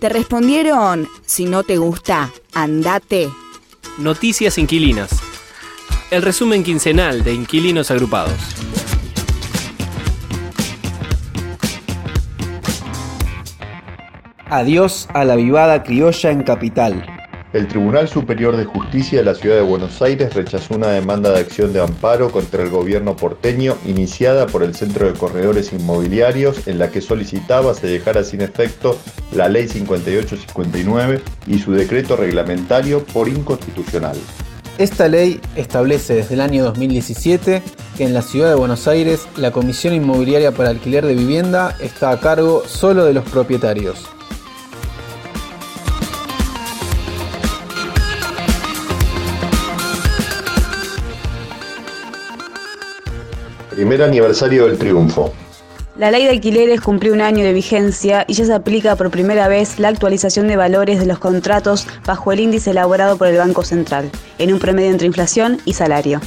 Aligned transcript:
Te 0.00 0.08
respondieron, 0.08 1.08
si 1.26 1.46
no 1.46 1.64
te 1.64 1.76
gusta, 1.76 2.30
andate. 2.54 3.28
Noticias 3.98 4.56
Inquilinas. 4.56 5.10
El 6.12 6.22
resumen 6.22 6.62
quincenal 6.62 7.24
de 7.24 7.34
Inquilinos 7.34 7.90
Agrupados. 7.90 8.38
Adiós 14.46 15.08
a 15.14 15.24
la 15.24 15.34
vivada 15.34 15.82
criolla 15.82 16.30
en 16.30 16.44
Capital. 16.44 17.17
El 17.54 17.66
Tribunal 17.66 18.08
Superior 18.08 18.58
de 18.58 18.66
Justicia 18.66 19.20
de 19.20 19.24
la 19.24 19.34
Ciudad 19.34 19.56
de 19.56 19.62
Buenos 19.62 20.02
Aires 20.02 20.34
rechazó 20.34 20.74
una 20.74 20.88
demanda 20.88 21.30
de 21.30 21.40
acción 21.40 21.72
de 21.72 21.80
amparo 21.80 22.30
contra 22.30 22.62
el 22.62 22.68
gobierno 22.68 23.16
porteño 23.16 23.74
iniciada 23.86 24.46
por 24.46 24.62
el 24.62 24.74
Centro 24.74 25.10
de 25.10 25.18
Corredores 25.18 25.72
Inmobiliarios 25.72 26.68
en 26.68 26.78
la 26.78 26.90
que 26.90 27.00
solicitaba 27.00 27.72
se 27.72 27.86
dejara 27.86 28.22
sin 28.22 28.42
efecto 28.42 28.98
la 29.32 29.48
Ley 29.48 29.66
5859 29.66 31.22
y 31.46 31.58
su 31.58 31.72
decreto 31.72 32.16
reglamentario 32.16 33.02
por 33.04 33.28
inconstitucional. 33.28 34.18
Esta 34.76 35.08
ley 35.08 35.40
establece 35.56 36.14
desde 36.14 36.34
el 36.34 36.42
año 36.42 36.64
2017 36.64 37.62
que 37.96 38.04
en 38.04 38.12
la 38.12 38.20
ciudad 38.20 38.50
de 38.50 38.56
Buenos 38.56 38.86
Aires 38.86 39.26
la 39.36 39.52
Comisión 39.52 39.94
Inmobiliaria 39.94 40.52
para 40.52 40.68
Alquiler 40.68 41.06
de 41.06 41.14
Vivienda 41.14 41.74
está 41.80 42.10
a 42.10 42.20
cargo 42.20 42.62
solo 42.66 43.06
de 43.06 43.14
los 43.14 43.24
propietarios. 43.24 44.06
Primer 53.78 54.02
aniversario 54.02 54.66
del 54.66 54.76
triunfo. 54.76 55.32
La 55.96 56.10
ley 56.10 56.24
de 56.24 56.30
alquileres 56.30 56.80
cumplió 56.80 57.12
un 57.12 57.20
año 57.20 57.44
de 57.44 57.52
vigencia 57.52 58.24
y 58.26 58.32
ya 58.32 58.44
se 58.44 58.52
aplica 58.52 58.96
por 58.96 59.08
primera 59.12 59.46
vez 59.46 59.78
la 59.78 59.86
actualización 59.86 60.48
de 60.48 60.56
valores 60.56 60.98
de 60.98 61.06
los 61.06 61.20
contratos 61.20 61.86
bajo 62.04 62.32
el 62.32 62.40
índice 62.40 62.72
elaborado 62.72 63.16
por 63.16 63.28
el 63.28 63.36
Banco 63.36 63.62
Central, 63.62 64.10
en 64.38 64.52
un 64.52 64.58
promedio 64.58 64.90
entre 64.90 65.06
inflación 65.06 65.60
y 65.64 65.74
salario. 65.74 66.20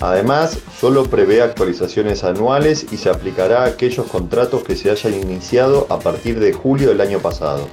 Además, 0.00 0.58
solo 0.80 1.04
prevé 1.04 1.42
actualizaciones 1.42 2.24
anuales 2.24 2.86
y 2.90 2.96
se 2.96 3.10
aplicará 3.10 3.64
a 3.64 3.66
aquellos 3.66 4.06
contratos 4.06 4.64
que 4.64 4.74
se 4.74 4.90
hayan 4.90 5.12
iniciado 5.12 5.86
a 5.90 5.98
partir 5.98 6.40
de 6.40 6.54
julio 6.54 6.88
del 6.88 7.02
año 7.02 7.18
pasado. 7.18 7.68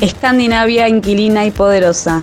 Escandinavia 0.00 0.88
inquilina 0.88 1.44
y 1.44 1.50
poderosa. 1.50 2.22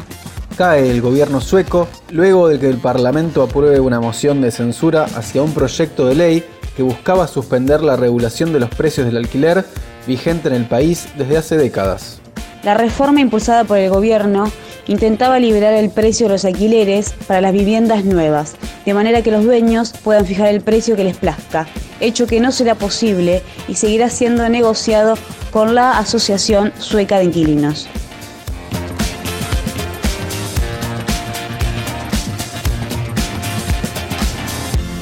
El 0.61 1.01
gobierno 1.01 1.41
sueco 1.41 1.87
luego 2.11 2.47
de 2.47 2.59
que 2.59 2.69
el 2.69 2.77
Parlamento 2.77 3.41
apruebe 3.41 3.79
una 3.79 3.99
moción 3.99 4.41
de 4.41 4.51
censura 4.51 5.05
hacia 5.15 5.41
un 5.41 5.55
proyecto 5.55 6.05
de 6.05 6.13
ley 6.13 6.43
que 6.77 6.83
buscaba 6.83 7.25
suspender 7.25 7.81
la 7.81 7.95
regulación 7.95 8.53
de 8.53 8.59
los 8.59 8.69
precios 8.69 9.07
del 9.07 9.17
alquiler 9.17 9.65
vigente 10.05 10.49
en 10.49 10.53
el 10.53 10.65
país 10.65 11.07
desde 11.17 11.37
hace 11.37 11.57
décadas. 11.57 12.21
La 12.61 12.75
reforma 12.75 13.21
impulsada 13.21 13.63
por 13.63 13.79
el 13.79 13.89
gobierno 13.89 14.51
intentaba 14.87 15.39
liberar 15.39 15.73
el 15.73 15.89
precio 15.89 16.27
de 16.27 16.33
los 16.33 16.45
alquileres 16.45 17.15
para 17.25 17.41
las 17.41 17.53
viviendas 17.53 18.05
nuevas, 18.05 18.53
de 18.85 18.93
manera 18.93 19.23
que 19.23 19.31
los 19.31 19.43
dueños 19.43 19.95
puedan 20.03 20.27
fijar 20.27 20.49
el 20.49 20.61
precio 20.61 20.95
que 20.95 21.03
les 21.03 21.17
plazca, 21.17 21.65
hecho 21.99 22.27
que 22.27 22.39
no 22.39 22.51
será 22.51 22.75
posible 22.75 23.41
y 23.67 23.73
seguirá 23.73 24.11
siendo 24.11 24.47
negociado 24.47 25.15
con 25.49 25.73
la 25.73 25.97
Asociación 25.97 26.71
Sueca 26.77 27.17
de 27.17 27.25
Inquilinos. 27.25 27.89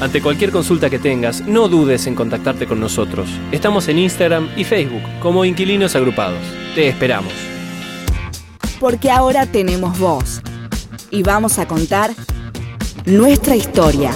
Ante 0.00 0.22
cualquier 0.22 0.50
consulta 0.50 0.88
que 0.88 0.98
tengas, 0.98 1.46
no 1.46 1.68
dudes 1.68 2.06
en 2.06 2.14
contactarte 2.14 2.66
con 2.66 2.80
nosotros. 2.80 3.28
Estamos 3.52 3.86
en 3.88 3.98
Instagram 3.98 4.48
y 4.56 4.64
Facebook 4.64 5.02
como 5.20 5.44
Inquilinos 5.44 5.94
Agrupados. 5.94 6.40
Te 6.74 6.88
esperamos. 6.88 7.34
Porque 8.78 9.10
ahora 9.10 9.44
tenemos 9.44 9.98
voz 9.98 10.40
y 11.10 11.22
vamos 11.22 11.58
a 11.58 11.68
contar 11.68 12.12
nuestra 13.04 13.56
historia. 13.56 14.12